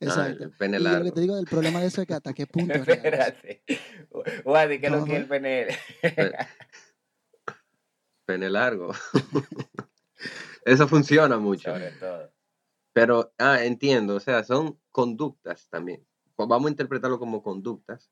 [0.00, 0.44] el- Exacto.
[0.44, 2.32] el pene y yo lo que te digo, el problema de eso es que hasta
[2.32, 3.06] qué punto es real eso.
[3.06, 3.62] Espérate.
[4.44, 5.68] Wadi, ¿qué es lo que es el PNL?
[6.02, 6.32] Pe-
[8.26, 8.92] Pene largo.
[10.64, 11.70] Eso funciona mucho.
[11.72, 12.32] Sobre todo.
[12.92, 16.06] Pero, ah, entiendo, o sea, son conductas también.
[16.46, 18.10] Vamos a interpretarlo como conductas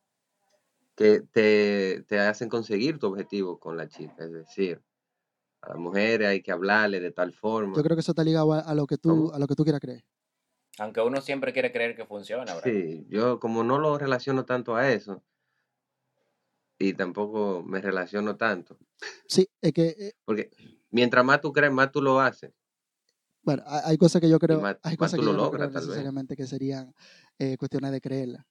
[0.94, 4.24] que te, te hacen conseguir tu objetivo con la chica.
[4.24, 4.82] Es decir,
[5.62, 7.76] a las mujeres hay que hablarle de tal forma.
[7.76, 9.32] Yo creo que eso está ligado a, a lo que tú, ¿Cómo?
[9.32, 10.04] a lo que tú quieras creer.
[10.78, 12.70] Aunque uno siempre quiere creer que funciona, ¿verdad?
[12.70, 15.22] Sí, yo como no lo relaciono tanto a eso
[16.78, 18.78] y tampoco me relaciono tanto,
[19.26, 20.50] Sí, es que, eh, porque
[20.90, 22.52] mientras más tú crees, más tú lo haces.
[23.48, 26.36] Bueno, hay, cosas que yo creo, más- hay cosas que lo yo no creo necesariamente
[26.36, 26.94] que serían
[27.38, 28.46] eh, cuestiones de creerla.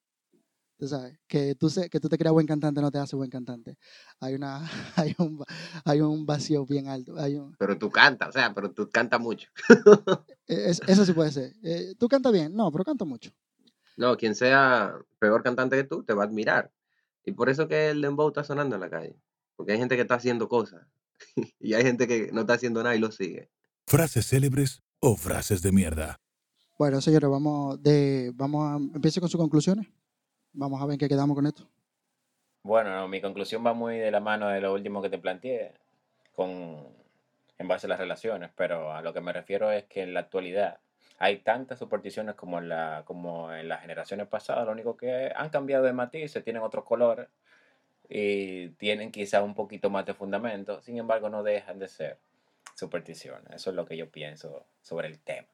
[0.80, 3.30] Tú sabes, que tú, se- que tú te creas buen cantante no te hace buen
[3.30, 3.78] cantante.
[4.20, 4.60] Hay una,
[4.96, 5.44] hay un,
[5.86, 7.16] hay un vacío bien alto.
[7.20, 9.50] Hay un, Pero tú cantas, o sea, pero tú cantas mucho.
[10.48, 11.54] eh, es- eso sí puede ser.
[11.62, 12.56] Eh, ¿Tú cantas bien?
[12.56, 13.30] No, pero canto mucho.
[13.98, 16.72] No, quien sea peor cantante que tú te va a admirar.
[17.24, 19.16] Y por eso que el dembow está sonando en la calle.
[19.56, 20.88] Porque hay gente que está haciendo cosas.
[21.60, 23.52] y hay gente que no está haciendo nada y lo sigue.
[23.86, 26.20] Frases célebres o frases de mierda.
[26.78, 29.88] Bueno, señores, vamos, de, vamos a, empiece con sus conclusiones.
[30.54, 31.68] Vamos a ver en qué quedamos con esto.
[32.64, 35.74] Bueno, no, mi conclusión va muy de la mano de lo último que te planteé,
[36.36, 36.86] con,
[37.58, 40.22] en base a las relaciones, pero a lo que me refiero es que en la
[40.22, 40.80] actualidad
[41.20, 45.50] hay tantas supersticiones como en, la, como en las generaciones pasadas, lo único que han
[45.50, 47.28] cambiado de matices, tienen otros colores
[48.10, 52.20] y tienen quizá un poquito más de fundamento, sin embargo no dejan de ser
[52.78, 53.48] supersticiones.
[53.56, 55.48] Eso es lo que yo pienso sobre el tema.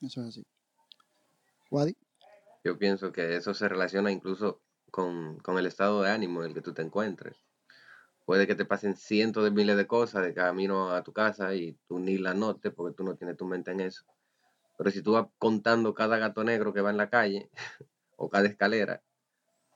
[0.00, 0.42] Eso es así.
[1.70, 1.96] Wadi,
[2.64, 6.54] Yo pienso que eso se relaciona incluso con, con el estado de ánimo en el
[6.54, 7.36] que tú te encuentres.
[8.24, 11.76] Puede que te pasen cientos de miles de cosas de camino a tu casa y
[11.88, 14.04] tú ni la notes porque tú no tienes tu mente en eso.
[14.78, 17.50] Pero si tú vas contando cada gato negro que va en la calle
[18.16, 19.02] o cada escalera,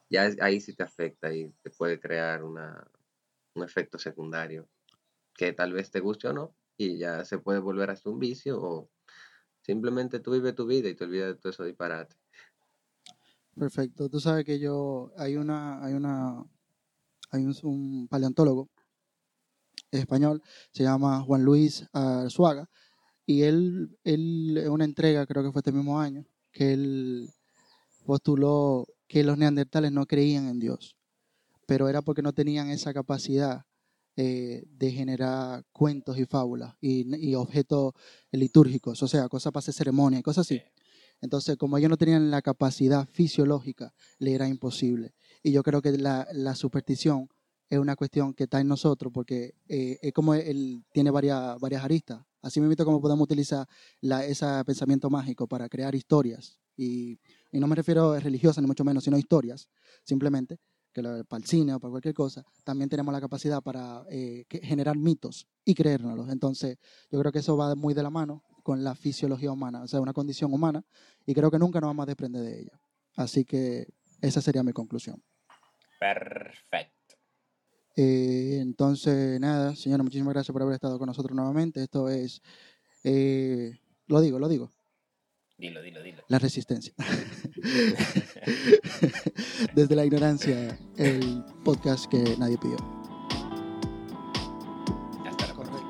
[0.09, 2.88] ya es- ahí sí te afecta y te puede crear una,
[3.55, 4.69] un efecto secundario
[5.35, 8.61] que tal vez te guste o no y ya se puede volver hasta un vicio
[8.61, 8.90] o
[9.62, 12.16] simplemente tú vives tu vida y te olvidas de todo eso disparate.
[13.55, 14.09] perfecto.
[14.09, 16.43] Tú sabes que yo, hay una, hay una,
[17.31, 18.71] hay un, un paleontólogo
[19.90, 22.69] español, se llama Juan Luis Arzuaga,
[23.27, 27.31] y él, él, en una entrega, creo que fue este mismo año, que él
[28.05, 30.97] postuló que los neandertales no creían en Dios,
[31.66, 33.66] pero era porque no tenían esa capacidad
[34.16, 37.94] eh, de generar cuentos y fábulas y, y objetos
[38.33, 40.59] litúrgicos, o sea, cosas para hacer ceremonia y cosas así.
[40.59, 40.64] Sí.
[41.20, 45.14] Entonces, como ellos no tenían la capacidad fisiológica, le era imposible.
[45.42, 47.29] Y yo creo que la, la superstición
[47.68, 51.85] es una cuestión que está en nosotros porque eh, es como él tiene varias, varias
[51.85, 52.23] aristas.
[52.42, 53.66] Así mismo como podemos utilizar
[54.01, 56.59] la, ese pensamiento mágico para crear historias.
[56.77, 57.20] Y,
[57.53, 59.68] y no me refiero a religiosas ni mucho menos, sino historias,
[60.03, 60.59] simplemente,
[60.92, 64.44] que lo- para el cine o para cualquier cosa, también tenemos la capacidad para eh,
[64.62, 66.29] generar mitos y creérnoslos.
[66.31, 66.79] Entonces,
[67.11, 70.00] yo creo que eso va muy de la mano con la fisiología humana, o sea,
[70.00, 70.85] una condición humana,
[71.26, 72.81] y creo que nunca nos vamos a desprender de ella.
[73.16, 73.87] Así que
[74.20, 75.22] esa sería mi conclusión.
[75.98, 77.16] Perfecto.
[77.96, 81.83] Eh, entonces, nada, señora, muchísimas gracias por haber estado con nosotros nuevamente.
[81.83, 82.41] Esto es,
[83.05, 84.72] eh, lo digo, lo digo,
[85.61, 86.22] Dilo, dilo, dilo.
[86.28, 86.94] la resistencia.
[89.74, 92.78] Desde la ignorancia, el podcast que nadie pidió.
[95.28, 95.80] Hasta la próxima.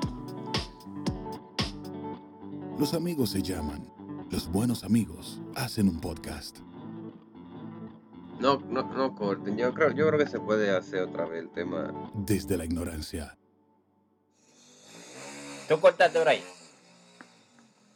[2.77, 3.89] Los amigos se llaman.
[4.29, 6.57] Los buenos amigos hacen un podcast.
[8.41, 9.55] No, no, no corten.
[9.57, 12.11] Yo creo, yo creo que se puede hacer otra vez el tema.
[12.13, 13.37] Desde la ignorancia.
[15.69, 16.43] Tú cortaste por ahí.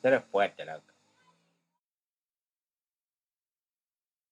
[0.02, 0.86] Tú eres fuerte, loco.